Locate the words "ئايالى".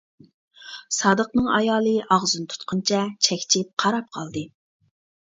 1.57-1.91